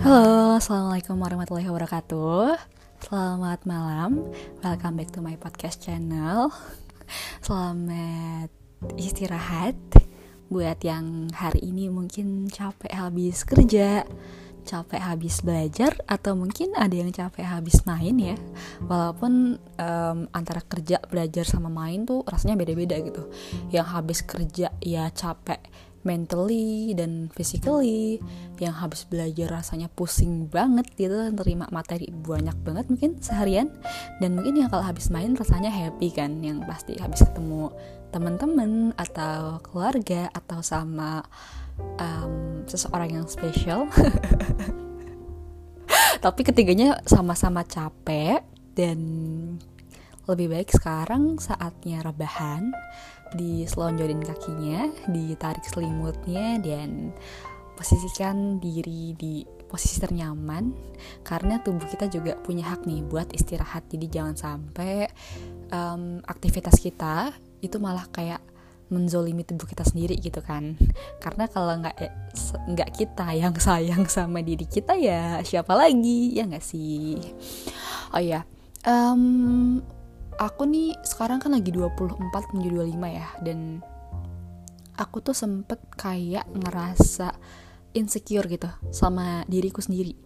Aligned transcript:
Halo, 0.00 0.56
assalamualaikum 0.56 1.20
warahmatullahi 1.20 1.68
wabarakatuh. 1.68 2.56
Selamat 3.04 3.60
malam, 3.68 4.32
welcome 4.64 4.96
back 4.96 5.12
to 5.12 5.20
my 5.20 5.36
podcast 5.36 5.84
channel. 5.84 6.48
Selamat 7.44 8.48
istirahat 8.96 9.76
buat 10.48 10.80
yang 10.80 11.28
hari 11.36 11.68
ini 11.68 11.92
mungkin 11.92 12.48
capek 12.48 12.96
habis 12.96 13.44
kerja, 13.44 14.08
capek 14.64 15.04
habis 15.04 15.44
belajar, 15.44 15.92
atau 16.08 16.32
mungkin 16.32 16.72
ada 16.80 16.96
yang 16.96 17.12
capek 17.12 17.44
habis 17.44 17.84
main 17.84 18.16
ya. 18.16 18.40
Walaupun 18.80 19.60
um, 19.60 20.18
antara 20.32 20.64
kerja, 20.64 20.96
belajar 21.12 21.44
sama 21.44 21.68
main 21.68 22.08
tuh 22.08 22.24
rasanya 22.24 22.56
beda-beda 22.56 22.96
gitu. 23.04 23.28
Yang 23.68 23.86
habis 23.92 24.18
kerja 24.24 24.72
ya 24.80 25.12
capek 25.12 25.60
mentally 26.00 26.96
dan 26.96 27.28
physically 27.32 28.20
yang 28.56 28.72
habis 28.72 29.04
belajar 29.04 29.60
rasanya 29.60 29.92
pusing 29.92 30.48
banget 30.48 30.88
gitu 30.96 31.12
terima 31.36 31.68
materi 31.68 32.08
banyak 32.08 32.56
banget 32.64 32.88
mungkin 32.88 33.20
seharian. 33.20 33.68
Dan 34.18 34.36
mungkin 34.36 34.56
yang 34.56 34.72
kalau 34.72 34.84
habis 34.84 35.12
main 35.12 35.36
rasanya 35.36 35.68
happy 35.68 36.12
kan 36.12 36.40
yang 36.40 36.64
pasti 36.64 36.96
habis 36.96 37.24
ketemu 37.24 37.72
teman-teman 38.10 38.90
atau 38.98 39.62
keluarga 39.62 40.28
atau 40.34 40.60
sama 40.60 41.22
um, 41.98 42.66
seseorang 42.66 43.22
yang 43.22 43.26
spesial 43.30 43.86
tapi 46.24 46.44
ketiganya 46.44 47.00
sama-sama 47.08 47.64
capek 47.64 48.44
dan 48.76 48.98
lebih 50.30 50.54
baik 50.54 50.70
sekarang 50.70 51.42
saatnya 51.42 52.06
rebahan 52.06 52.70
diselonjorin 53.34 54.22
kakinya, 54.22 54.90
ditarik 55.06 55.62
selimutnya 55.62 56.58
dan 56.58 57.14
posisikan 57.78 58.58
diri 58.58 59.14
di 59.14 59.46
posisi 59.70 60.02
ternyaman. 60.02 60.74
Karena 61.22 61.62
tubuh 61.62 61.86
kita 61.86 62.10
juga 62.10 62.34
punya 62.38 62.74
hak 62.74 62.86
nih 62.86 63.06
buat 63.06 63.30
istirahat. 63.30 63.86
Jadi 63.90 64.06
jangan 64.10 64.34
sampai 64.34 65.06
um, 65.70 66.18
aktivitas 66.26 66.82
kita 66.82 67.30
itu 67.62 67.78
malah 67.78 68.06
kayak 68.10 68.42
menzolimi 68.90 69.46
tubuh 69.46 69.70
kita 69.70 69.86
sendiri 69.86 70.18
gitu 70.18 70.42
kan. 70.42 70.74
Karena 71.22 71.46
kalau 71.46 71.78
nggak 71.78 71.96
eh, 72.02 72.12
nggak 72.74 72.90
kita 72.98 73.30
yang 73.38 73.54
sayang 73.54 74.10
sama 74.10 74.42
diri 74.42 74.66
kita 74.66 74.98
ya 74.98 75.38
siapa 75.46 75.78
lagi? 75.78 76.34
Ya 76.34 76.50
nggak 76.50 76.66
sih? 76.66 77.14
Oh 78.10 78.18
ya 78.18 78.42
um, 78.86 79.80
aku 80.40 80.64
nih 80.64 80.96
sekarang 81.04 81.36
kan 81.36 81.52
lagi 81.52 81.68
24 81.68 82.16
menuju 82.56 82.96
25 82.96 82.96
ya 83.12 83.28
dan 83.44 83.84
aku 84.96 85.20
tuh 85.20 85.36
sempet 85.36 85.76
kayak 86.00 86.48
ngerasa 86.48 87.36
insecure 87.92 88.48
gitu 88.48 88.72
sama 88.88 89.44
diriku 89.44 89.84
sendiri. 89.84 90.16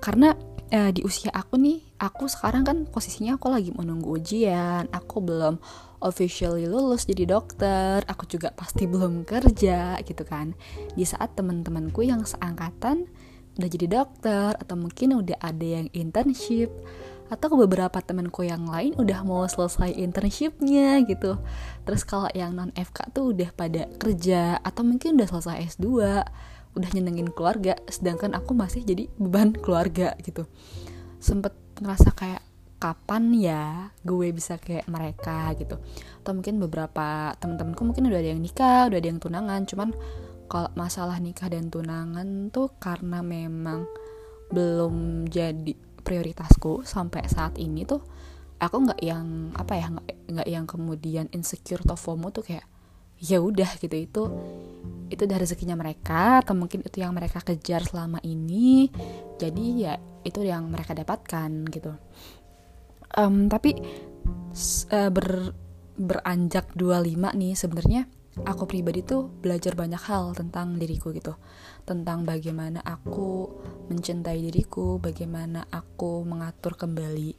Karena 0.00 0.32
eh, 0.72 0.88
di 0.88 1.04
usia 1.04 1.28
aku 1.36 1.60
nih 1.60 2.00
aku 2.00 2.32
sekarang 2.32 2.64
kan 2.64 2.88
posisinya 2.88 3.36
aku 3.36 3.52
lagi 3.52 3.76
menunggu 3.76 4.16
ujian 4.16 4.88
aku 4.88 5.20
belum 5.20 5.60
officially 6.00 6.68
lulus 6.68 7.08
jadi 7.08 7.24
dokter 7.24 8.04
aku 8.04 8.28
juga 8.28 8.52
pasti 8.56 8.88
belum 8.92 9.28
kerja 9.28 10.00
gitu 10.00 10.24
kan. 10.24 10.56
Di 10.96 11.04
saat 11.04 11.36
teman-temanku 11.36 12.00
yang 12.08 12.24
seangkatan 12.24 13.04
udah 13.56 13.68
jadi 13.72 13.86
dokter 13.88 14.52
atau 14.56 14.76
mungkin 14.76 15.16
udah 15.16 15.40
ada 15.40 15.64
yang 15.64 15.88
internship 15.96 16.68
atau 17.26 17.58
beberapa 17.58 17.98
temanku 17.98 18.46
yang 18.46 18.66
lain 18.70 18.94
udah 18.94 19.26
mau 19.26 19.42
selesai 19.46 19.94
internshipnya 19.98 21.02
gitu. 21.06 21.38
Terus 21.82 22.02
kalau 22.06 22.30
yang 22.32 22.54
non 22.54 22.70
FK 22.74 23.10
tuh 23.10 23.34
udah 23.34 23.50
pada 23.54 23.90
kerja 23.98 24.62
atau 24.62 24.82
mungkin 24.86 25.18
udah 25.18 25.28
selesai 25.28 25.76
S2 25.76 25.86
udah 26.76 26.90
nyenengin 26.92 27.32
keluarga 27.32 27.72
sedangkan 27.88 28.36
aku 28.36 28.52
masih 28.52 28.84
jadi 28.84 29.08
beban 29.18 29.56
keluarga 29.64 30.14
gitu. 30.22 30.46
Sempet 31.18 31.56
ngerasa 31.82 32.14
kayak 32.14 32.42
kapan 32.76 33.32
ya 33.32 33.64
gue 34.04 34.30
bisa 34.30 34.60
kayak 34.60 34.86
mereka? 34.86 35.50
gitu. 35.58 35.80
Atau 36.22 36.32
mungkin 36.36 36.62
beberapa 36.62 37.34
temen-temenku 37.40 37.82
mungkin 37.82 38.06
udah 38.06 38.20
ada 38.20 38.30
yang 38.30 38.42
nikah 38.42 38.86
udah 38.86 38.98
ada 39.00 39.08
yang 39.08 39.18
tunangan. 39.18 39.66
Cuman 39.66 39.90
kalau 40.46 40.70
masalah 40.78 41.18
nikah 41.18 41.50
dan 41.50 41.72
tunangan 41.72 42.54
tuh 42.54 42.70
karena 42.78 43.18
memang 43.18 43.88
belum 44.46 45.26
jadi 45.26 45.85
prioritasku 46.06 46.86
sampai 46.86 47.26
saat 47.26 47.58
ini 47.58 47.82
tuh 47.82 47.98
aku 48.62 48.76
nggak 48.86 49.00
yang 49.02 49.52
apa 49.58 49.74
ya 49.74 49.86
nggak 50.30 50.48
yang 50.48 50.64
kemudian 50.64 51.26
insecure 51.34 51.82
atau 51.82 51.98
FOMO 51.98 52.30
tuh 52.30 52.46
kayak 52.46 52.66
ya 53.18 53.42
udah 53.42 53.68
gitu. 53.82 53.96
Itu 53.98 54.22
itu 55.10 55.22
dari 55.26 55.42
rezekinya 55.42 55.74
mereka 55.74 56.42
atau 56.46 56.54
mungkin 56.54 56.86
itu 56.86 57.02
yang 57.02 57.12
mereka 57.12 57.42
kejar 57.42 57.82
selama 57.82 58.22
ini. 58.22 58.88
Jadi 59.36 59.64
ya 59.82 59.98
itu 60.22 60.46
yang 60.46 60.70
mereka 60.70 60.94
dapatkan 60.94 61.50
gitu. 61.74 61.92
Um, 63.16 63.50
tapi 63.50 63.74
uh, 64.92 65.10
ber 65.10 65.52
beranjak 65.96 66.76
25 66.76 67.40
nih 67.40 67.56
sebenarnya 67.56 68.04
aku 68.44 68.68
pribadi 68.68 69.00
tuh 69.00 69.32
belajar 69.32 69.72
banyak 69.72 70.02
hal 70.04 70.36
tentang 70.36 70.76
diriku 70.76 71.08
gitu 71.16 71.40
tentang 71.86 72.26
bagaimana 72.26 72.82
aku 72.82 73.46
mencintai 73.86 74.42
diriku 74.50 74.98
bagaimana 74.98 75.70
aku 75.70 76.26
mengatur 76.26 76.74
kembali 76.74 77.38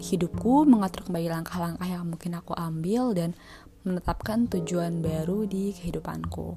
hidupku 0.00 0.64
mengatur 0.64 1.04
kembali 1.04 1.28
langkah-langkah 1.28 1.84
yang 1.84 2.08
mungkin 2.08 2.40
aku 2.40 2.56
ambil 2.56 3.12
dan 3.12 3.36
menetapkan 3.84 4.48
tujuan 4.48 5.04
baru 5.04 5.44
di 5.44 5.76
kehidupanku. 5.76 6.56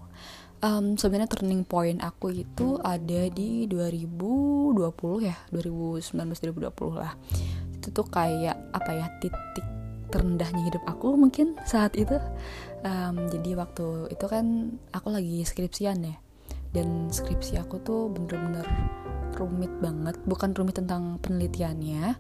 Um, 0.58 0.98
sebenarnya 0.98 1.30
turning 1.30 1.68
point 1.68 2.02
aku 2.02 2.34
itu 2.34 2.82
ada 2.82 3.30
di 3.30 3.70
2020 3.70 4.74
ya 5.22 5.36
2019 5.52 6.34
2020 6.34 6.98
lah. 6.98 7.14
Itu 7.78 7.92
tuh 7.94 8.08
kayak 8.08 8.58
apa 8.74 8.92
ya 8.96 9.06
titik 9.22 9.68
terendahnya 10.08 10.72
hidup 10.72 10.84
aku 10.88 11.20
mungkin 11.20 11.60
saat 11.68 11.94
itu. 12.00 12.16
Um, 12.82 13.28
jadi 13.28 13.60
waktu 13.60 14.16
itu 14.16 14.26
kan 14.26 14.80
aku 14.96 15.12
lagi 15.12 15.44
skripsian 15.44 16.00
ya 16.08 16.16
dan 16.76 17.08
skripsi 17.12 17.60
aku 17.60 17.80
tuh 17.84 18.12
bener-bener 18.12 18.66
rumit 19.38 19.72
banget. 19.80 20.18
Bukan 20.26 20.58
rumit 20.58 20.82
tentang 20.82 21.22
penelitiannya. 21.22 22.18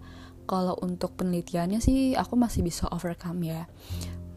Kalau 0.47 0.79
untuk 0.79 1.19
penelitiannya 1.19 1.83
sih 1.83 2.15
aku 2.15 2.39
masih 2.39 2.63
bisa 2.63 2.87
overcome 2.93 3.43
ya. 3.43 3.67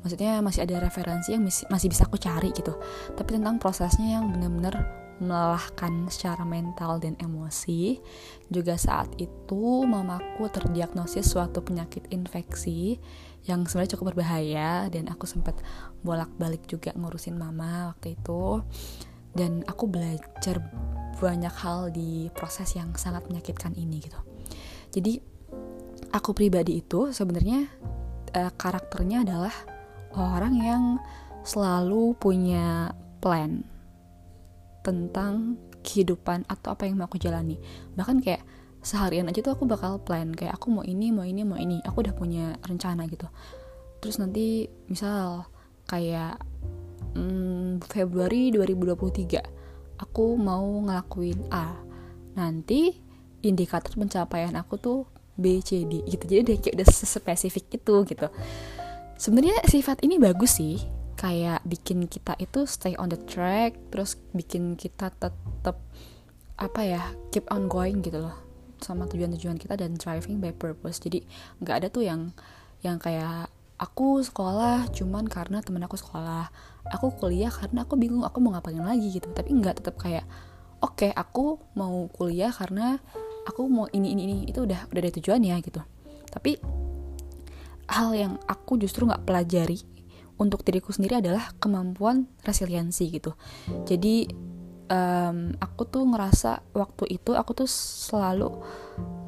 Maksudnya 0.00 0.40
masih 0.40 0.64
ada 0.64 0.80
referensi 0.80 1.36
yang 1.36 1.44
masih 1.44 1.86
bisa 1.92 2.08
aku 2.08 2.16
cari 2.16 2.50
gitu. 2.56 2.72
Tapi 3.14 3.36
tentang 3.36 3.60
prosesnya 3.60 4.18
yang 4.18 4.32
bener-bener 4.32 4.88
melelahkan 5.20 6.08
secara 6.08 6.42
mental 6.48 6.96
dan 6.96 7.14
emosi. 7.20 8.00
Juga 8.48 8.80
saat 8.80 9.12
itu 9.20 9.84
mamaku 9.84 10.48
terdiagnosis 10.48 11.28
suatu 11.36 11.60
penyakit 11.60 12.08
infeksi 12.08 12.96
yang 13.44 13.68
sebenarnya 13.68 13.94
cukup 13.94 14.16
berbahaya. 14.16 14.88
Dan 14.88 15.12
aku 15.12 15.28
sempat 15.28 15.60
bolak-balik 16.00 16.64
juga 16.64 16.96
ngurusin 16.96 17.36
mama 17.36 17.92
waktu 17.92 18.16
itu 18.16 18.64
dan 19.34 19.62
aku 19.66 19.86
belajar 19.86 20.58
banyak 21.20 21.52
hal 21.52 21.92
di 21.92 22.32
proses 22.32 22.72
yang 22.74 22.96
sangat 22.96 23.28
menyakitkan 23.28 23.76
ini 23.76 24.00
gitu. 24.00 24.16
Jadi 24.90 25.20
aku 26.10 26.32
pribadi 26.32 26.80
itu 26.80 27.12
sebenarnya 27.12 27.68
uh, 28.34 28.52
karakternya 28.56 29.22
adalah 29.22 29.54
orang 30.16 30.54
yang 30.58 30.84
selalu 31.44 32.16
punya 32.18 32.90
plan 33.20 33.62
tentang 34.80 35.60
kehidupan 35.84 36.44
atau 36.48 36.72
apa 36.72 36.88
yang 36.88 37.00
mau 37.00 37.06
aku 37.06 37.20
jalani. 37.20 37.60
Bahkan 37.96 38.20
kayak 38.24 38.42
seharian 38.80 39.28
aja 39.28 39.44
tuh 39.44 39.52
aku 39.52 39.68
bakal 39.68 40.00
plan 40.00 40.32
kayak 40.32 40.56
aku 40.56 40.72
mau 40.72 40.84
ini 40.84 41.12
mau 41.12 41.24
ini 41.24 41.44
mau 41.44 41.60
ini. 41.60 41.84
Aku 41.84 42.00
udah 42.00 42.16
punya 42.16 42.56
rencana 42.64 43.04
gitu. 43.08 43.28
Terus 44.00 44.16
nanti 44.16 44.68
misal 44.88 45.44
kayak 45.84 46.40
hmm, 47.14 47.84
Februari 47.86 48.52
2023 48.52 49.60
aku 50.00 50.34
mau 50.40 50.64
ngelakuin 50.64 51.52
A. 51.52 51.76
Nanti 52.34 52.96
indikator 53.44 53.92
pencapaian 53.96 54.56
aku 54.56 54.74
tuh 54.80 54.98
B 55.36 55.60
C 55.60 55.84
D 55.84 56.04
gitu. 56.08 56.24
Jadi 56.24 56.42
dia 56.44 56.56
kayak 56.56 56.74
udah 56.80 56.88
spesifik 56.88 57.80
itu 57.80 57.94
gitu. 58.08 58.26
Sebenarnya 59.20 59.60
sifat 59.68 60.00
ini 60.04 60.16
bagus 60.16 60.60
sih. 60.60 60.80
Kayak 61.20 61.60
bikin 61.68 62.08
kita 62.08 62.32
itu 62.40 62.64
stay 62.64 62.96
on 62.96 63.12
the 63.12 63.20
track 63.28 63.76
terus 63.92 64.16
bikin 64.32 64.72
kita 64.72 65.12
tetap 65.12 65.76
apa 66.56 66.80
ya 66.80 67.02
keep 67.28 67.44
on 67.52 67.68
going 67.68 68.00
gitu 68.00 68.20
loh 68.20 68.36
sama 68.80 69.04
tujuan-tujuan 69.08 69.60
kita 69.60 69.76
dan 69.76 70.00
driving 70.00 70.40
by 70.40 70.52
purpose. 70.56 70.96
Jadi 71.04 71.20
nggak 71.60 71.76
ada 71.84 71.88
tuh 71.92 72.08
yang 72.08 72.32
yang 72.80 72.96
kayak 72.96 73.52
aku 73.80 74.20
sekolah 74.20 74.92
cuman 74.92 75.24
karena 75.24 75.64
temen 75.64 75.80
aku 75.80 75.96
sekolah. 75.96 76.52
Aku 76.92 77.16
kuliah 77.16 77.48
karena 77.48 77.88
aku 77.88 77.96
bingung 77.96 78.22
aku 78.28 78.38
mau 78.44 78.52
ngapain 78.52 78.76
lagi 78.76 79.08
gitu. 79.08 79.32
Tapi 79.32 79.56
nggak 79.56 79.80
tetap 79.80 79.96
kayak 79.96 80.28
oke 80.84 81.00
okay, 81.00 81.10
aku 81.16 81.56
mau 81.72 82.04
kuliah 82.12 82.52
karena 82.52 83.00
aku 83.48 83.64
mau 83.72 83.88
ini 83.88 84.12
ini 84.12 84.22
ini. 84.28 84.36
Itu 84.44 84.68
udah 84.68 84.92
udah 84.92 85.00
ada 85.00 85.12
tujuannya 85.16 85.56
gitu. 85.64 85.80
Tapi 86.28 86.60
hal 87.88 88.12
yang 88.12 88.36
aku 88.44 88.76
justru 88.76 89.08
nggak 89.08 89.24
pelajari 89.24 89.80
untuk 90.36 90.60
diriku 90.64 90.92
sendiri 90.92 91.24
adalah 91.24 91.56
kemampuan 91.56 92.28
resiliensi 92.44 93.08
gitu. 93.08 93.32
Jadi 93.88 94.28
um, 94.92 95.56
aku 95.56 95.82
tuh 95.88 96.04
ngerasa 96.04 96.76
waktu 96.76 97.16
itu 97.16 97.32
aku 97.32 97.64
tuh 97.64 97.68
selalu 97.70 98.60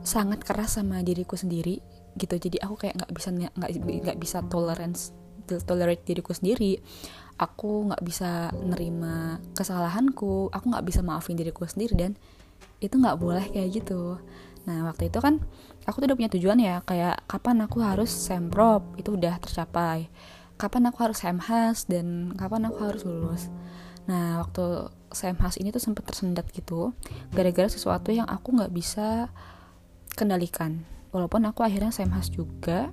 sangat 0.02 0.42
keras 0.42 0.76
sama 0.76 1.00
diriku 1.00 1.38
sendiri 1.38 1.78
gitu. 2.16 2.34
Jadi 2.36 2.56
aku 2.60 2.74
kayak 2.76 2.94
nggak 3.02 3.12
bisa 3.12 3.28
nggak 3.32 3.70
nggak 4.04 4.18
bisa 4.20 4.38
tolerance 4.48 5.12
tolerate 5.66 6.04
diriku 6.06 6.32
sendiri. 6.32 6.78
Aku 7.40 7.90
nggak 7.90 8.02
bisa 8.04 8.52
nerima 8.54 9.42
kesalahanku. 9.56 10.52
Aku 10.52 10.64
nggak 10.70 10.86
bisa 10.86 11.00
maafin 11.02 11.36
diriku 11.36 11.66
sendiri 11.66 11.94
dan 11.96 12.12
itu 12.78 12.94
nggak 12.94 13.18
boleh 13.18 13.46
kayak 13.50 13.82
gitu. 13.82 14.18
Nah 14.68 14.86
waktu 14.86 15.10
itu 15.10 15.18
kan 15.18 15.42
aku 15.86 16.02
tuh 16.02 16.06
udah 16.12 16.16
punya 16.18 16.30
tujuan 16.30 16.58
ya 16.62 16.78
kayak 16.86 17.26
kapan 17.26 17.66
aku 17.66 17.82
harus 17.82 18.10
semprop 18.10 18.94
itu 18.98 19.14
udah 19.14 19.38
tercapai. 19.42 20.06
Kapan 20.60 20.94
aku 20.94 20.98
harus 21.02 21.18
semhas 21.18 21.90
dan 21.90 22.36
kapan 22.38 22.70
aku 22.70 22.78
harus 22.86 23.02
lulus. 23.02 23.50
Nah 24.06 24.42
waktu 24.42 24.94
semhas 25.12 25.58
ini 25.60 25.74
tuh 25.74 25.82
sempet 25.82 26.08
tersendat 26.08 26.48
gitu 26.54 26.96
gara-gara 27.36 27.68
sesuatu 27.68 28.10
yang 28.10 28.24
aku 28.26 28.56
nggak 28.56 28.72
bisa 28.72 29.28
kendalikan 30.16 30.88
walaupun 31.12 31.44
aku 31.46 31.62
akhirnya 31.62 31.92
semhas 31.92 32.32
juga 32.32 32.90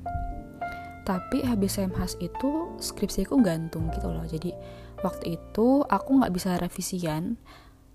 tapi 1.10 1.42
habis 1.42 1.74
semhas 1.82 2.14
itu 2.22 2.70
skripsiku 2.78 3.42
gantung 3.42 3.90
gitu 3.90 4.14
loh. 4.14 4.22
Jadi 4.30 4.54
waktu 5.02 5.42
itu 5.42 5.82
aku 5.90 6.22
nggak 6.22 6.30
bisa 6.30 6.54
revisian. 6.62 7.34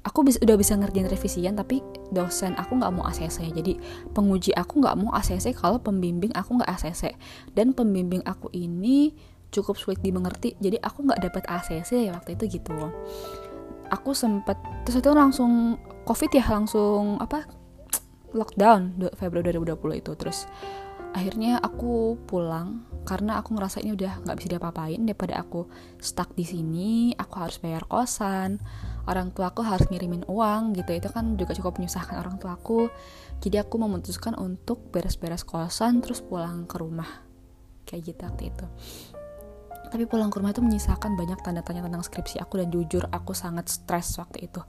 Aku 0.04 0.20
bisa, 0.20 0.36
udah 0.42 0.58
bisa 0.58 0.76
ngerjain 0.76 1.08
revisian 1.08 1.56
tapi 1.56 1.80
dosen 2.12 2.52
aku 2.60 2.76
nggak 2.76 2.92
mau 2.92 3.08
ACC 3.08 3.56
jadi 3.56 3.80
penguji 4.12 4.52
aku 4.52 4.84
nggak 4.84 5.00
mau 5.00 5.08
ACC 5.16 5.56
kalau 5.56 5.80
pembimbing 5.80 6.28
aku 6.36 6.60
nggak 6.60 6.76
ACC 6.76 7.16
dan 7.56 7.72
pembimbing 7.72 8.20
aku 8.28 8.52
ini 8.52 9.16
cukup 9.48 9.78
sulit 9.78 10.02
dimengerti. 10.02 10.58
Jadi 10.58 10.82
aku 10.82 11.06
nggak 11.06 11.22
dapat 11.30 11.46
ACC 11.46 12.10
ya 12.10 12.18
waktu 12.18 12.34
itu 12.34 12.58
gitu. 12.58 12.74
Aku 13.94 14.10
sempet 14.10 14.58
terus 14.82 14.98
itu 14.98 15.08
langsung 15.14 15.78
covid 16.02 16.34
ya 16.34 16.44
langsung 16.50 17.16
apa 17.22 17.46
lockdown 18.34 18.98
Februari 19.14 19.54
2020 19.54 20.02
itu. 20.02 20.12
Terus 20.18 20.44
akhirnya 21.14 21.62
aku 21.62 22.18
pulang 22.26 22.84
karena 23.06 23.38
aku 23.38 23.54
ngerasa 23.54 23.80
ini 23.84 23.94
udah 23.94 24.26
nggak 24.26 24.36
bisa 24.40 24.48
diapa-apain 24.56 25.00
daripada 25.06 25.38
aku 25.38 25.68
stuck 26.02 26.32
di 26.34 26.42
sini 26.42 27.12
aku 27.14 27.34
harus 27.36 27.60
bayar 27.60 27.84
kosan 27.84 28.58
orang 29.04 29.30
tua 29.36 29.52
aku 29.52 29.60
harus 29.64 29.86
ngirimin 29.88 30.24
uang 30.28 30.76
gitu. 30.76 30.90
Itu 30.96 31.08
kan 31.12 31.36
juga 31.36 31.52
cukup 31.56 31.76
menyusahkan 31.80 32.16
orang 32.20 32.36
tua 32.40 32.56
aku. 32.56 32.88
Jadi 33.40 33.60
aku 33.60 33.76
memutuskan 33.76 34.36
untuk 34.40 34.88
beres-beres 34.88 35.44
kosan 35.44 36.00
terus 36.00 36.24
pulang 36.24 36.64
ke 36.64 36.76
rumah. 36.80 37.08
Kayak 37.84 38.02
gitu 38.12 38.20
waktu 38.24 38.44
itu. 38.48 38.66
Tapi 39.92 40.04
pulang 40.10 40.32
ke 40.32 40.40
rumah 40.40 40.50
itu 40.50 40.64
menyisakan 40.64 41.14
banyak 41.14 41.38
tanda 41.44 41.62
tanya 41.62 41.84
tentang 41.84 42.02
skripsi 42.02 42.42
aku 42.42 42.58
dan 42.58 42.72
jujur 42.72 43.04
aku 43.12 43.36
sangat 43.36 43.68
stres 43.70 44.16
waktu 44.16 44.48
itu. 44.48 44.60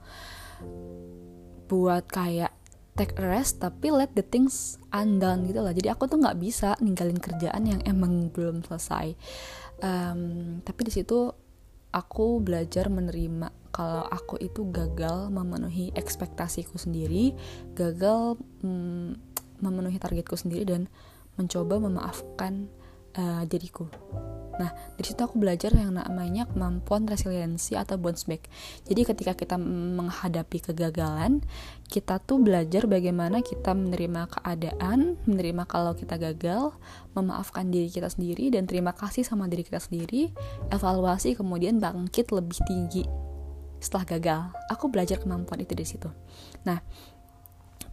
Buat 1.66 2.06
kayak 2.06 2.52
take 2.96 3.14
a 3.20 3.24
rest 3.24 3.60
tapi 3.60 3.92
let 3.92 4.10
the 4.16 4.24
things 4.24 4.80
undone 4.90 5.44
gitu 5.44 5.60
lah 5.60 5.76
jadi 5.76 5.92
aku 5.92 6.08
tuh 6.08 6.18
nggak 6.18 6.40
bisa 6.40 6.74
ninggalin 6.80 7.20
kerjaan 7.20 7.62
yang 7.68 7.80
emang 7.84 8.32
belum 8.32 8.64
selesai. 8.64 9.12
Um, 9.84 10.64
tapi 10.64 10.88
di 10.88 10.92
situ 10.96 11.28
aku 11.92 12.40
belajar 12.40 12.88
menerima 12.88 13.52
kalau 13.72 14.08
aku 14.08 14.40
itu 14.40 14.64
gagal 14.72 15.28
memenuhi 15.28 15.92
ekspektasiku 15.92 16.80
sendiri 16.80 17.36
gagal 17.76 18.40
mm, 18.64 19.20
memenuhi 19.60 20.00
targetku 20.00 20.36
sendiri 20.36 20.64
dan 20.64 20.88
mencoba 21.36 21.76
memaafkan 21.76 22.72
uh, 23.18 23.42
diriku 23.48 23.88
Nah, 24.56 24.72
dari 24.96 25.06
situ 25.06 25.20
aku 25.20 25.36
belajar 25.36 25.68
yang 25.76 25.96
namanya 25.96 26.48
kemampuan 26.48 27.04
resiliensi 27.04 27.76
atau 27.76 28.00
bounce 28.00 28.24
back. 28.24 28.48
Jadi 28.88 29.00
ketika 29.04 29.32
kita 29.36 29.56
menghadapi 29.60 30.58
kegagalan, 30.64 31.44
kita 31.92 32.18
tuh 32.24 32.40
belajar 32.40 32.88
bagaimana 32.88 33.44
kita 33.44 33.76
menerima 33.76 34.32
keadaan, 34.32 35.20
menerima 35.28 35.68
kalau 35.68 35.92
kita 35.92 36.16
gagal, 36.16 36.72
memaafkan 37.12 37.68
diri 37.68 37.92
kita 37.92 38.08
sendiri 38.08 38.48
dan 38.48 38.64
terima 38.64 38.96
kasih 38.96 39.22
sama 39.28 39.44
diri 39.44 39.64
kita 39.64 39.80
sendiri, 39.80 40.32
evaluasi 40.72 41.36
kemudian 41.36 41.76
bangkit 41.76 42.32
lebih 42.32 42.56
tinggi 42.64 43.04
setelah 43.76 44.08
gagal. 44.08 44.40
Aku 44.72 44.88
belajar 44.88 45.20
kemampuan 45.20 45.60
itu 45.60 45.76
dari 45.76 45.88
situ. 45.88 46.08
Nah, 46.64 46.80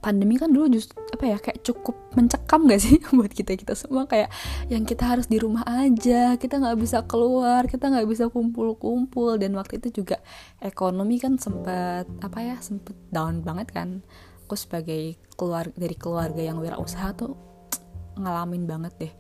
pandemi 0.04 0.36
kan 0.36 0.52
dulu 0.52 0.68
just 0.68 0.92
apa 1.16 1.24
ya 1.24 1.38
kayak 1.40 1.64
cukup 1.64 1.96
mencekam 2.12 2.68
gak 2.68 2.84
sih 2.84 3.00
buat 3.16 3.32
kita 3.32 3.56
kita 3.56 3.74
semua 3.80 4.04
kayak 4.04 4.28
yang 4.68 4.84
kita 4.84 5.08
harus 5.08 5.32
di 5.32 5.40
rumah 5.40 5.64
aja 5.64 6.36
kita 6.36 6.60
nggak 6.60 6.76
bisa 6.76 7.08
keluar 7.08 7.64
kita 7.72 7.88
nggak 7.88 8.06
bisa 8.06 8.28
kumpul-kumpul. 8.28 9.40
Dan 9.40 9.56
waktu 9.56 9.80
itu 9.80 10.04
juga 10.04 10.20
ekonomi 10.60 11.18
kan 11.24 11.40
sempat 11.40 12.06
apa 12.20 12.40
ya 12.44 12.60
sempat 12.60 12.94
down 13.10 13.40
banget 13.42 13.72
kan. 13.72 14.04
Aku 14.46 14.60
sebagai 14.60 15.16
keluar 15.40 15.72
dari 15.74 15.96
keluarga 15.96 16.44
yang 16.44 16.60
wirausaha 16.60 17.16
tuh 17.16 17.40
ngalamin 18.22 18.68
banget 18.68 18.94
deh. 19.00 19.14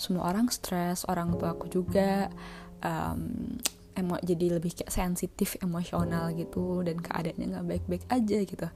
Semua 0.00 0.32
orang 0.32 0.48
stres 0.48 1.04
orang 1.04 1.36
tua 1.36 1.52
aku 1.52 1.68
juga 1.68 2.32
um, 2.80 3.60
emo 3.92 4.16
jadi 4.24 4.56
lebih 4.56 4.72
kayak 4.80 4.88
sensitif 4.88 5.60
emosional 5.60 6.32
gitu. 6.32 6.80
Dan 6.80 6.98
keadaannya 7.04 7.46
nggak 7.52 7.66
baik-baik 7.68 8.04
aja 8.08 8.38
gitu 8.48 8.68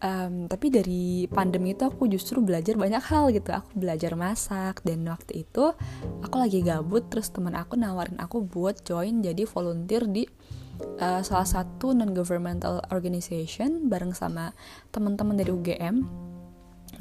um, 0.00 0.50
tapi 0.50 0.72
dari 0.72 1.26
pandemi 1.30 1.76
itu 1.76 1.86
aku 1.86 2.08
justru 2.10 2.40
belajar 2.40 2.74
banyak 2.74 3.02
hal 3.04 3.30
gitu. 3.30 3.50
Aku 3.54 3.70
belajar 3.76 4.16
masak 4.18 4.80
dan 4.82 5.04
waktu 5.06 5.46
itu 5.46 5.74
aku 6.24 6.36
lagi 6.40 6.64
gabut 6.64 7.06
terus 7.12 7.30
teman 7.30 7.54
aku 7.54 7.76
nawarin 7.78 8.18
aku 8.18 8.42
buat 8.42 8.82
join 8.82 9.22
jadi 9.22 9.44
volunteer 9.46 10.08
di 10.08 10.24
uh, 11.00 11.20
salah 11.22 11.46
satu 11.46 11.94
non 11.94 12.16
governmental 12.16 12.82
organization 12.90 13.86
bareng 13.86 14.16
sama 14.16 14.50
teman-teman 14.90 15.38
dari 15.38 15.50
UGM 15.54 16.23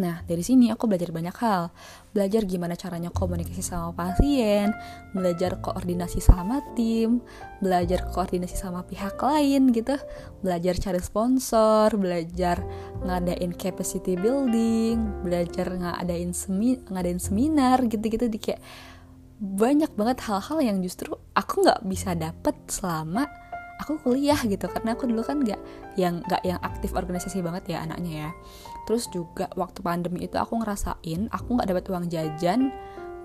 Nah, 0.02 0.26
dari 0.26 0.42
sini 0.42 0.74
aku 0.74 0.90
belajar 0.90 1.14
banyak 1.14 1.36
hal. 1.38 1.70
Belajar 2.14 2.46
gimana 2.50 2.74
caranya 2.74 3.14
komunikasi 3.14 3.62
sama 3.62 3.94
pasien, 3.94 4.74
belajar 5.14 5.62
koordinasi 5.62 6.22
sama 6.22 6.62
tim, 6.74 7.22
belajar 7.62 8.10
koordinasi 8.10 8.58
sama 8.58 8.86
pihak 8.86 9.18
lain 9.22 9.70
gitu, 9.74 9.98
belajar 10.42 10.78
cari 10.78 11.02
sponsor, 11.02 11.94
belajar 11.98 12.62
ngadain 13.06 13.54
capacity 13.54 14.18
building, 14.18 15.26
belajar 15.26 15.70
ngadain 15.74 16.34
semi 16.34 16.78
ngadain 16.90 17.22
seminar 17.22 17.82
gitu-gitu 17.86 18.30
di 18.30 18.40
kayak 18.42 18.62
banyak 19.44 19.92
banget 20.00 20.24
hal-hal 20.24 20.64
yang 20.64 20.78
justru 20.80 21.12
aku 21.36 21.68
nggak 21.68 21.84
bisa 21.84 22.16
dapet 22.16 22.56
selama 22.72 23.28
aku 23.84 24.00
kuliah 24.00 24.40
gitu 24.48 24.66
karena 24.72 24.96
aku 24.96 25.06
dulu 25.06 25.22
kan 25.22 25.44
nggak 25.44 25.60
yang 26.00 26.24
nggak 26.24 26.42
yang 26.48 26.60
aktif 26.64 26.96
organisasi 26.96 27.44
banget 27.44 27.76
ya 27.76 27.84
anaknya 27.84 28.28
ya. 28.28 28.30
Terus 28.88 29.12
juga 29.12 29.52
waktu 29.60 29.84
pandemi 29.84 30.24
itu 30.24 30.40
aku 30.40 30.64
ngerasain 30.64 31.28
aku 31.30 31.48
nggak 31.60 31.68
dapat 31.70 31.86
uang 31.92 32.06
jajan 32.08 32.72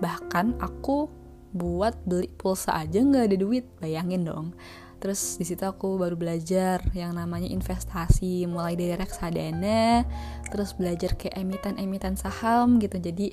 bahkan 0.03 0.55
aku 0.59 1.07
buat 1.49 1.97
beli 2.05 2.29
pulsa 2.37 2.77
aja 2.77 3.01
nggak 3.01 3.31
ada 3.31 3.37
duit 3.39 3.65
bayangin 3.79 4.27
dong. 4.27 4.53
Terus 4.99 5.39
di 5.39 5.47
situ 5.47 5.63
aku 5.63 5.95
baru 5.95 6.19
belajar 6.19 6.83
yang 6.91 7.15
namanya 7.15 7.47
investasi 7.47 8.43
mulai 8.51 8.75
dari 8.75 8.99
reksadana 8.99 10.03
terus 10.51 10.75
belajar 10.75 11.15
ke 11.15 11.31
emiten-emiten 11.31 12.19
saham 12.19 12.83
gitu. 12.83 12.99
Jadi 12.99 13.31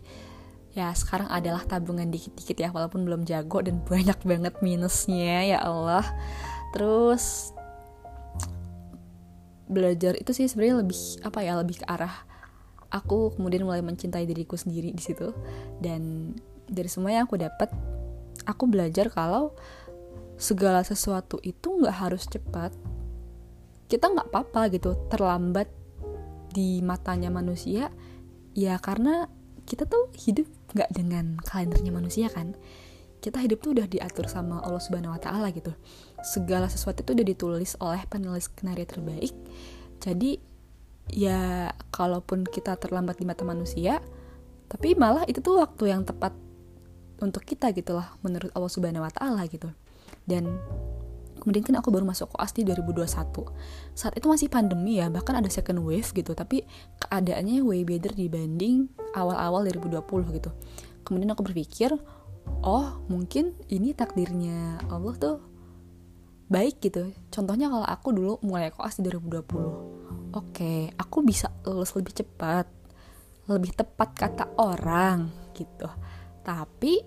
ya 0.76 0.92
sekarang 0.92 1.26
adalah 1.32 1.64
tabungan 1.64 2.06
dikit-dikit 2.12 2.56
ya 2.60 2.68
walaupun 2.70 3.02
belum 3.02 3.26
jago 3.26 3.64
dan 3.64 3.82
banyak 3.90 4.18
banget 4.22 4.54
minusnya 4.62 5.56
ya 5.56 5.58
Allah 5.64 6.06
terus 6.76 7.56
belajar 9.66 10.12
itu 10.20 10.30
sih 10.36 10.44
sebenarnya 10.44 10.84
lebih 10.84 10.98
apa 11.24 11.40
ya 11.40 11.56
lebih 11.56 11.80
ke 11.80 11.86
arah 11.88 12.12
aku 12.92 13.34
kemudian 13.34 13.66
mulai 13.66 13.82
mencintai 13.82 14.24
diriku 14.28 14.54
sendiri 14.54 14.92
di 14.94 15.02
situ. 15.02 15.34
Dan 15.80 16.32
dari 16.66 16.88
semua 16.90 17.14
yang 17.14 17.26
aku 17.26 17.38
dapat 17.38 17.70
aku 18.46 18.64
belajar 18.70 19.10
kalau 19.10 19.54
segala 20.36 20.84
sesuatu 20.84 21.40
itu 21.42 21.82
nggak 21.82 21.96
harus 21.96 22.28
cepat. 22.28 22.72
Kita 23.86 24.10
nggak 24.10 24.28
apa-apa 24.30 24.72
gitu 24.74 24.96
terlambat 25.10 25.70
di 26.52 26.82
matanya 26.82 27.30
manusia. 27.30 27.90
Ya 28.56 28.80
karena 28.80 29.28
kita 29.66 29.84
tuh 29.84 30.08
hidup 30.14 30.46
nggak 30.72 30.90
dengan 30.94 31.36
kalendernya 31.42 31.92
manusia 31.92 32.30
kan 32.30 32.54
kita 33.20 33.42
hidup 33.42 33.58
tuh 33.64 33.74
udah 33.74 33.86
diatur 33.88 34.28
sama 34.30 34.62
Allah 34.62 34.80
Subhanahu 34.80 35.16
Wa 35.16 35.20
Taala 35.20 35.48
gitu. 35.50 35.72
Segala 36.22 36.70
sesuatu 36.70 37.02
itu 37.02 37.10
udah 37.16 37.26
ditulis 37.26 37.74
oleh 37.82 38.02
penulis 38.06 38.48
skenario 38.48 38.86
terbaik. 38.86 39.32
Jadi 40.00 40.38
ya 41.10 41.70
kalaupun 41.94 42.42
kita 42.46 42.74
terlambat 42.76 43.22
di 43.22 43.24
mata 43.24 43.46
manusia 43.46 44.02
tapi 44.66 44.98
malah 44.98 45.22
itu 45.30 45.38
tuh 45.38 45.62
waktu 45.62 45.94
yang 45.94 46.02
tepat 46.02 46.34
untuk 47.22 47.46
kita 47.46 47.70
gitu 47.70 47.94
lah 47.94 48.18
menurut 48.20 48.50
Allah 48.52 48.70
Subhanahu 48.70 49.06
Wa 49.06 49.12
Taala 49.14 49.42
gitu. 49.48 49.70
Dan 50.26 50.58
kemudian 51.40 51.62
kan 51.62 51.78
aku 51.78 51.94
baru 51.94 52.02
masuk 52.02 52.34
koas 52.34 52.50
di 52.50 52.66
2021 52.66 53.06
saat 53.94 54.18
itu 54.18 54.26
masih 54.26 54.50
pandemi 54.50 54.98
ya 54.98 55.06
bahkan 55.06 55.38
ada 55.38 55.46
second 55.46 55.78
wave 55.86 56.10
gitu 56.10 56.34
tapi 56.34 56.66
keadaannya 56.98 57.62
way 57.62 57.86
better 57.86 58.10
dibanding 58.10 58.90
awal-awal 59.14 59.62
2020 59.62 60.36
gitu. 60.42 60.50
Kemudian 61.06 61.30
aku 61.30 61.46
berpikir 61.46 61.94
oh 62.66 63.02
mungkin 63.06 63.54
ini 63.70 63.94
takdirnya 63.94 64.82
Allah 64.90 65.14
tuh 65.16 65.38
baik 66.46 66.78
gitu. 66.78 67.10
Contohnya 67.30 67.66
kalau 67.66 67.86
aku 67.86 68.08
dulu 68.14 68.32
mulai 68.46 68.70
koas 68.70 68.98
di 68.98 69.10
2020 69.10 70.34
oke 70.36 70.72
aku 70.94 71.16
bisa 71.24 71.50
lulus 71.66 71.94
lebih 71.96 72.22
cepat 72.22 72.66
lebih 73.46 73.72
tepat 73.74 74.10
kata 74.14 74.44
orang 74.58 75.30
gitu. 75.54 75.86
Tapi 76.42 77.02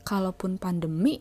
kalaupun 0.00 0.56
pandemi 0.56 1.20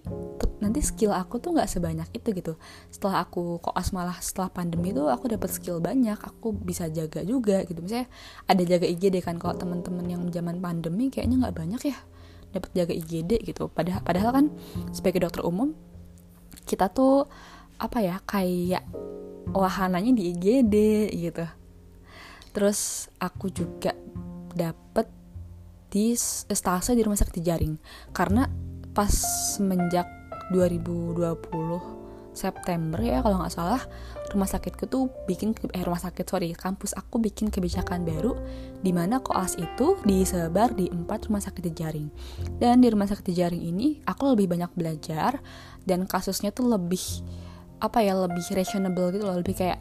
nanti 0.60 0.84
skill 0.84 1.16
aku 1.16 1.40
tuh 1.40 1.56
nggak 1.56 1.72
sebanyak 1.72 2.10
itu 2.12 2.36
gitu. 2.36 2.54
Setelah 2.92 3.24
aku 3.24 3.64
koas 3.64 3.96
malah 3.96 4.20
setelah 4.20 4.52
pandemi 4.52 4.92
tuh 4.92 5.08
aku 5.08 5.32
dapat 5.32 5.48
skill 5.52 5.80
banyak 5.80 6.20
aku 6.20 6.52
bisa 6.52 6.92
jaga 6.92 7.24
juga 7.24 7.64
gitu. 7.64 7.80
Misalnya 7.80 8.12
ada 8.48 8.64
jaga 8.64 8.86
IGD 8.88 9.24
kan 9.24 9.40
kalau 9.40 9.56
teman-teman 9.56 10.06
yang 10.08 10.24
zaman 10.32 10.60
pandemi 10.60 11.08
kayaknya 11.08 11.48
nggak 11.48 11.56
banyak 11.56 11.82
ya 11.96 12.00
dapat 12.54 12.70
jaga 12.74 12.94
IGD 12.94 13.46
gitu. 13.46 13.70
Padahal 13.70 14.02
padahal 14.02 14.32
kan 14.34 14.46
sebagai 14.94 15.24
dokter 15.24 15.46
umum 15.46 15.74
kita 16.66 16.90
tuh 16.90 17.26
apa 17.80 17.98
ya 18.04 18.22
kayak 18.26 18.86
wahananya 19.54 20.14
di 20.14 20.34
IGD 20.36 20.76
gitu. 21.18 21.46
Terus 22.54 23.10
aku 23.22 23.50
juga 23.54 23.94
dapet 24.54 25.06
di 25.90 26.14
stase 26.14 26.94
di 26.94 27.02
rumah 27.02 27.18
sakit 27.18 27.42
jaring 27.42 27.74
karena 28.14 28.46
pas 28.94 29.10
semenjak 29.58 30.06
2020 30.54 31.99
September 32.40 33.04
ya 33.04 33.20
kalau 33.20 33.44
nggak 33.44 33.52
salah 33.52 33.84
rumah 34.32 34.48
sakitku 34.48 34.88
tuh 34.88 35.12
bikin 35.28 35.52
eh 35.76 35.84
rumah 35.84 36.00
sakit 36.00 36.24
sorry 36.24 36.56
kampus 36.56 36.96
aku 36.96 37.20
bikin 37.20 37.52
kebijakan 37.52 38.08
baru 38.08 38.40
di 38.80 38.96
mana 38.96 39.20
koas 39.20 39.60
itu 39.60 40.00
disebar 40.08 40.72
di 40.72 40.88
empat 40.88 41.28
rumah 41.28 41.44
sakit 41.44 41.76
jaring 41.76 42.08
dan 42.64 42.80
di 42.80 42.88
rumah 42.88 43.12
sakit 43.12 43.36
jaring 43.36 43.60
ini 43.60 44.00
aku 44.08 44.32
lebih 44.32 44.48
banyak 44.48 44.72
belajar 44.72 45.44
dan 45.84 46.08
kasusnya 46.08 46.56
tuh 46.56 46.72
lebih 46.72 47.02
apa 47.80 48.04
ya 48.04 48.14
lebih 48.16 48.44
reasonable 48.54 49.10
gitu 49.16 49.24
loh. 49.26 49.40
Lebih 49.40 49.56
kayak 49.56 49.80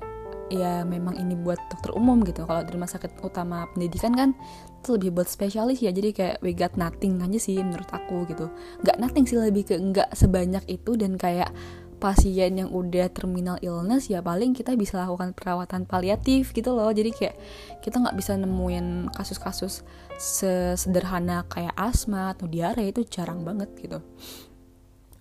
ya 0.49 0.81
memang 0.87 1.21
ini 1.21 1.37
buat 1.37 1.59
dokter 1.69 1.93
umum 1.93 2.23
gitu. 2.25 2.47
Kalau 2.47 2.63
di 2.65 2.71
rumah 2.73 2.89
sakit 2.89 3.21
utama 3.21 3.69
pendidikan 3.75 4.15
kan 4.15 4.33
itu 4.81 4.97
lebih 4.97 5.21
buat 5.21 5.29
spesialis 5.29 5.83
ya. 5.83 5.91
Jadi 5.91 6.15
kayak 6.15 6.37
we 6.41 6.55
got 6.55 6.73
nothing 6.79 7.21
aja 7.21 7.39
sih 7.39 7.59
menurut 7.61 7.91
aku 7.91 8.25
gitu. 8.31 8.49
Nggak 8.87 8.97
nothing 9.03 9.25
sih 9.27 9.37
lebih 9.37 9.67
ke 9.69 9.77
nggak 9.77 10.15
sebanyak 10.15 10.65
itu 10.71 10.95
dan 10.97 11.19
kayak 11.19 11.51
pasien 11.99 12.55
yang 12.57 12.71
udah 12.71 13.11
terminal 13.11 13.59
illness 13.61 14.09
ya 14.09 14.23
paling 14.23 14.55
kita 14.55 14.79
bisa 14.79 15.03
lakukan 15.03 15.35
perawatan 15.35 15.85
paliatif 15.85 16.55
gitu 16.55 16.73
loh. 16.73 16.89
Jadi 16.95 17.11
kayak 17.13 17.37
kita 17.85 17.99
nggak 17.99 18.17
bisa 18.17 18.39
nemuin 18.39 19.13
kasus-kasus 19.13 19.83
sesederhana 20.17 21.45
kayak 21.51 21.75
asma 21.75 22.33
atau 22.33 22.47
diare 22.47 22.89
itu 22.89 23.03
jarang 23.05 23.43
banget 23.43 23.69
gitu. 23.77 23.99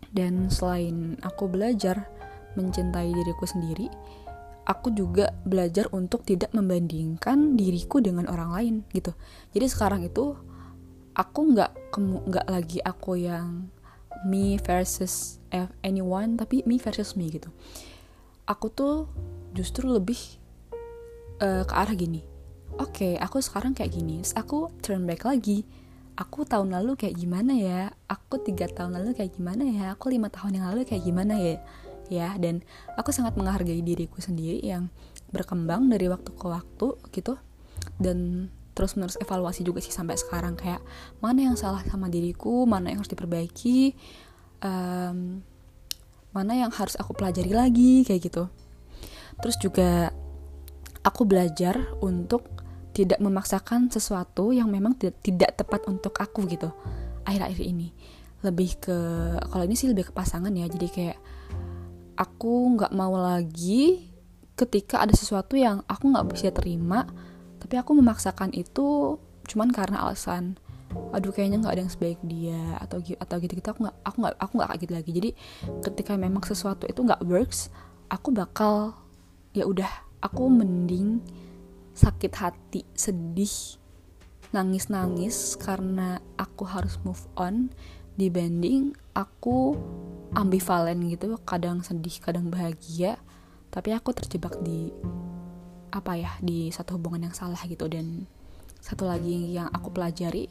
Dan 0.08 0.48
selain 0.48 1.20
aku 1.26 1.52
belajar 1.52 2.08
mencintai 2.56 3.12
diriku 3.14 3.46
sendiri 3.46 3.90
aku 4.68 4.92
juga 4.92 5.32
belajar 5.48 5.88
untuk 5.96 6.28
tidak 6.28 6.52
membandingkan 6.52 7.56
diriku 7.56 8.04
dengan 8.04 8.28
orang 8.28 8.52
lain 8.52 8.76
gitu. 8.92 9.16
Jadi 9.56 9.66
sekarang 9.72 10.04
itu 10.04 10.36
aku 11.16 11.40
nggak 11.56 11.72
nggak 12.28 12.48
lagi 12.52 12.84
aku 12.84 13.16
yang 13.16 13.72
me 14.26 14.58
versus 14.62 15.38
anyone 15.86 16.40
tapi 16.40 16.64
me 16.66 16.82
versus 16.82 17.14
me 17.14 17.30
gitu. 17.30 17.52
Aku 18.48 18.72
tuh 18.72 19.12
justru 19.54 19.92
lebih 19.92 20.18
uh, 21.44 21.64
ke 21.68 21.74
arah 21.74 21.94
gini. 21.94 22.24
Oke 22.78 23.14
okay, 23.14 23.14
aku 23.18 23.42
sekarang 23.42 23.74
kayak 23.74 23.94
gini. 23.94 24.22
Terus 24.22 24.36
aku 24.38 24.70
turn 24.82 25.06
back 25.06 25.26
lagi. 25.26 25.66
Aku 26.18 26.50
tahun 26.50 26.74
lalu 26.74 26.98
kayak 26.98 27.14
gimana 27.14 27.54
ya? 27.54 27.94
Aku 28.10 28.42
tiga 28.42 28.66
tahun 28.66 28.98
lalu 28.98 29.14
kayak 29.14 29.38
gimana 29.38 29.70
ya? 29.70 29.94
Aku 29.94 30.10
lima 30.10 30.34
tahun 30.34 30.58
yang 30.58 30.66
lalu 30.74 30.82
kayak 30.86 31.06
gimana 31.06 31.38
ya? 31.38 31.62
Ya 32.08 32.30
dan 32.40 32.64
aku 32.96 33.12
sangat 33.14 33.38
menghargai 33.38 33.84
diriku 33.84 34.24
sendiri 34.24 34.64
yang 34.64 34.90
berkembang 35.30 35.92
dari 35.92 36.10
waktu 36.10 36.34
ke 36.34 36.46
waktu 36.48 36.88
gitu. 37.14 37.38
Dan 38.02 38.50
terus 38.78 38.94
menerus 38.94 39.18
evaluasi 39.18 39.66
juga 39.66 39.82
sih 39.82 39.90
sampai 39.90 40.14
sekarang. 40.14 40.54
Kayak 40.54 40.86
mana 41.18 41.50
yang 41.50 41.58
salah 41.58 41.82
sama 41.90 42.14
diriku 42.14 42.70
mana 42.70 42.94
yang 42.94 43.02
harus 43.02 43.10
diperbaiki 43.10 43.98
um, 44.62 45.42
mana 46.38 46.54
yang 46.54 46.70
harus 46.70 46.94
aku 47.02 47.18
pelajari 47.18 47.50
lagi 47.50 48.06
kayak 48.06 48.22
gitu. 48.30 48.46
Terus 49.42 49.58
juga 49.58 50.14
aku 51.02 51.26
belajar 51.26 51.98
untuk 52.06 52.46
tidak 52.94 53.22
memaksakan 53.22 53.94
sesuatu 53.94 54.54
yang 54.54 54.70
memang 54.70 54.98
tidak, 54.98 55.18
tidak 55.22 55.58
tepat 55.58 55.86
untuk 55.90 56.14
aku 56.18 56.46
gitu 56.46 56.70
akhir-akhir 57.26 57.62
ini. 57.66 57.90
Lebih 58.46 58.70
ke 58.78 58.98
kalau 59.50 59.66
ini 59.66 59.74
sih 59.74 59.90
lebih 59.90 60.10
ke 60.10 60.14
pasangan 60.14 60.54
ya 60.54 60.70
jadi 60.70 60.88
kayak 60.94 61.18
aku 62.18 62.78
nggak 62.78 62.94
mau 62.94 63.18
lagi 63.18 64.10
ketika 64.58 65.06
ada 65.06 65.14
sesuatu 65.14 65.54
yang 65.54 65.86
aku 65.86 66.10
nggak 66.10 66.28
bisa 66.34 66.50
terima 66.50 67.06
tapi 67.58 67.76
aku 67.78 67.98
memaksakan 67.98 68.54
itu 68.54 69.18
cuman 69.48 69.72
karena 69.72 70.04
alasan 70.04 70.58
aduh 71.12 71.36
kayaknya 71.36 71.62
nggak 71.62 71.74
ada 71.78 71.82
yang 71.84 71.94
sebaik 71.94 72.20
dia 72.24 72.64
atau 72.80 73.00
atau 73.00 73.36
gitu 73.44 73.54
gitu 73.60 73.70
aku 73.70 73.86
nggak 73.86 73.98
aku 74.08 74.18
nggak 74.24 74.36
aku 74.40 74.52
nggak 74.56 74.70
kayak 74.72 74.82
gitu 74.82 74.94
lagi. 74.96 75.12
Jadi 75.12 75.30
ketika 75.84 76.14
memang 76.16 76.44
sesuatu 76.48 76.88
itu 76.88 77.00
nggak 77.04 77.22
works 77.28 77.70
aku 78.08 78.32
bakal 78.32 78.96
ya 79.52 79.68
udah 79.68 79.90
aku 80.24 80.48
mending 80.48 81.20
sakit 81.98 82.34
hati 82.40 82.82
sedih 82.96 83.82
nangis 84.56 84.88
nangis 84.88 85.60
karena 85.60 86.24
aku 86.40 86.64
harus 86.64 86.96
move 87.04 87.20
on 87.36 87.68
dibanding 88.16 88.96
aku 89.12 89.76
ambivalen 90.34 91.10
gitu 91.12 91.36
kadang 91.44 91.84
sedih 91.84 92.16
kadang 92.24 92.48
bahagia 92.48 93.20
tapi 93.70 93.92
aku 93.92 94.16
terjebak 94.16 94.56
di 94.64 94.94
apa 95.92 96.20
ya 96.20 96.32
di 96.44 96.70
satu 96.70 97.00
hubungan 97.00 97.30
yang 97.30 97.36
salah 97.36 97.60
gitu. 97.66 97.88
Dan 97.88 98.28
satu 98.82 99.08
lagi 99.10 99.54
yang 99.56 99.68
aku 99.74 99.92
pelajari 99.92 100.48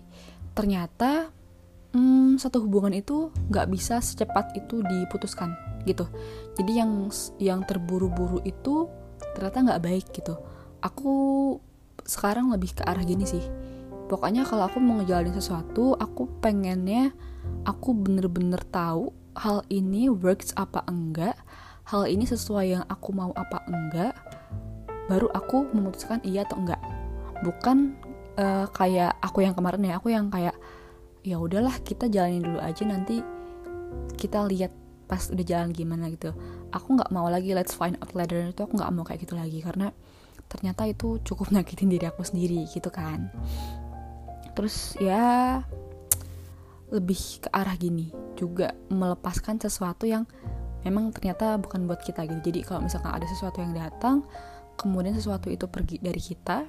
ternyata 0.56 1.30
hmm, 1.92 2.40
satu 2.40 2.64
hubungan 2.64 2.96
itu 2.96 3.32
nggak 3.52 3.68
bisa 3.72 4.00
secepat 4.00 4.56
itu 4.56 4.84
diputuskan 4.84 5.54
gitu. 5.84 6.08
Jadi 6.58 6.72
yang 6.76 7.08
yang 7.40 7.60
terburu-buru 7.64 8.42
itu 8.42 8.90
ternyata 9.36 9.58
nggak 9.62 9.82
baik 9.82 10.06
gitu. 10.12 10.36
Aku 10.82 11.14
sekarang 12.04 12.52
lebih 12.52 12.76
ke 12.76 12.82
arah 12.84 13.02
gini 13.02 13.24
sih. 13.24 13.42
Pokoknya 14.06 14.46
kalau 14.46 14.70
aku 14.70 14.78
mau 14.78 15.02
ngejalanin 15.02 15.34
sesuatu 15.34 15.98
aku 15.98 16.30
pengennya 16.38 17.10
aku 17.66 17.90
bener-bener 17.94 18.62
tahu 18.70 19.10
hal 19.34 19.66
ini 19.68 20.06
works 20.08 20.54
apa 20.54 20.86
enggak 20.86 21.34
hal 21.86 22.06
ini 22.06 22.26
sesuai 22.26 22.66
yang 22.66 22.84
aku 22.86 23.14
mau 23.14 23.30
apa 23.34 23.62
enggak 23.66 24.14
baru 25.06 25.30
aku 25.30 25.70
memutuskan 25.70 26.22
iya 26.26 26.42
atau 26.46 26.58
enggak. 26.58 26.80
Bukan 27.42 27.94
uh, 28.38 28.66
kayak 28.70 29.16
aku 29.22 29.42
yang 29.42 29.54
kemarin 29.54 29.82
ya 29.86 29.94
aku 29.98 30.12
yang 30.12 30.28
kayak 30.30 30.54
ya 31.26 31.42
udahlah 31.42 31.74
kita 31.82 32.06
jalanin 32.06 32.46
dulu 32.46 32.62
aja 32.62 32.82
nanti 32.86 33.18
kita 34.14 34.46
lihat 34.46 34.70
pas 35.06 35.30
udah 35.30 35.44
jalan 35.46 35.70
gimana 35.70 36.10
gitu. 36.10 36.34
Aku 36.74 36.98
nggak 36.98 37.10
mau 37.14 37.30
lagi 37.30 37.54
let's 37.54 37.74
find 37.74 37.98
out 38.02 38.10
later. 38.14 38.50
Itu 38.50 38.66
aku 38.66 38.78
nggak 38.78 38.92
mau 38.94 39.06
kayak 39.06 39.26
gitu 39.26 39.34
lagi 39.38 39.62
karena 39.62 39.90
ternyata 40.46 40.86
itu 40.86 41.18
cukup 41.22 41.50
nyakitin 41.54 41.90
diri 41.90 42.06
aku 42.06 42.22
sendiri 42.26 42.66
gitu 42.70 42.90
kan. 42.90 43.30
Terus 44.54 44.98
ya 44.98 45.60
lebih 46.86 47.18
ke 47.42 47.48
arah 47.50 47.74
gini 47.74 48.14
juga 48.38 48.70
melepaskan 48.94 49.58
sesuatu 49.58 50.06
yang 50.06 50.22
memang 50.86 51.10
ternyata 51.10 51.58
bukan 51.58 51.86
buat 51.90 51.98
kita 52.02 52.22
gitu. 52.30 52.40
Jadi 52.50 52.62
kalau 52.62 52.86
misalkan 52.86 53.10
ada 53.10 53.26
sesuatu 53.26 53.58
yang 53.58 53.74
datang 53.74 54.22
kemudian 54.76 55.16
sesuatu 55.16 55.48
itu 55.50 55.66
pergi 55.66 55.98
dari 55.98 56.20
kita 56.20 56.64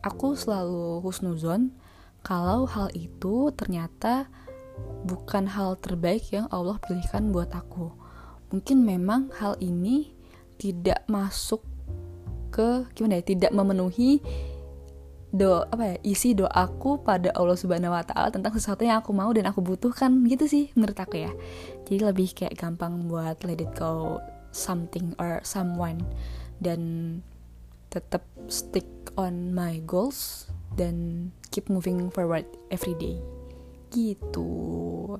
aku 0.00 0.32
selalu 0.36 1.04
husnuzon 1.04 1.72
kalau 2.20 2.68
hal 2.68 2.92
itu 2.92 3.48
ternyata 3.56 4.28
bukan 5.04 5.48
hal 5.48 5.76
terbaik 5.80 6.28
yang 6.32 6.48
Allah 6.52 6.76
pilihkan 6.80 7.32
buat 7.32 7.52
aku. 7.52 7.92
Mungkin 8.52 8.84
memang 8.84 9.32
hal 9.40 9.56
ini 9.60 10.12
tidak 10.60 11.04
masuk 11.08 11.64
ke 12.52 12.84
gimana 12.92 13.22
ya 13.22 13.24
tidak 13.24 13.52
memenuhi 13.54 14.20
do 15.30 15.62
apa 15.62 15.94
ya 15.94 15.96
isi 16.02 16.34
doaku 16.34 17.06
pada 17.06 17.30
Allah 17.38 17.54
Subhanahu 17.54 17.94
Wa 17.94 18.02
Taala 18.02 18.28
tentang 18.34 18.50
sesuatu 18.58 18.82
yang 18.82 18.98
aku 18.98 19.14
mau 19.14 19.30
dan 19.30 19.46
aku 19.46 19.62
butuhkan 19.62 20.26
gitu 20.26 20.50
sih 20.50 20.74
menurut 20.74 20.98
aku 20.98 21.22
ya. 21.24 21.32
Jadi 21.86 22.02
lebih 22.02 22.34
kayak 22.34 22.58
gampang 22.58 23.06
buat 23.06 23.40
let 23.46 23.62
it 23.62 23.70
go 23.78 24.18
something 24.50 25.14
or 25.22 25.38
someone. 25.46 26.02
Dan 26.60 27.22
tetap 27.90 28.22
stick 28.46 28.86
on 29.18 29.50
my 29.50 29.82
goals 29.84 30.48
dan 30.78 31.28
keep 31.50 31.66
moving 31.66 32.08
forward 32.08 32.46
every 32.70 32.94
day 32.96 33.18
gitu 33.90 35.18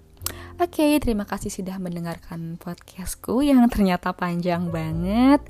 Oke, 0.61 0.85
okay, 0.85 1.01
terima 1.01 1.25
kasih 1.25 1.49
sudah 1.49 1.81
mendengarkan 1.81 2.61
podcastku 2.61 3.41
yang 3.41 3.65
ternyata 3.73 4.13
panjang 4.13 4.69
banget. 4.69 5.41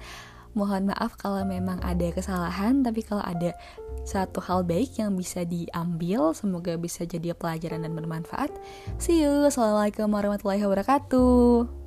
Mohon 0.55 0.95
maaf 0.95 1.19
kalau 1.19 1.43
memang 1.43 1.83
ada 1.83 2.15
kesalahan, 2.15 2.87
tapi 2.87 3.03
kalau 3.03 3.19
ada 3.27 3.51
satu 4.07 4.39
hal 4.39 4.63
baik 4.63 5.03
yang 5.03 5.19
bisa 5.19 5.43
diambil, 5.43 6.31
semoga 6.31 6.79
bisa 6.79 7.03
jadi 7.03 7.35
pelajaran 7.35 7.83
dan 7.83 7.93
bermanfaat. 7.95 8.55
See 9.03 9.23
you. 9.23 9.51
Assalamualaikum 9.51 10.07
warahmatullahi 10.15 10.63
wabarakatuh. 10.63 11.80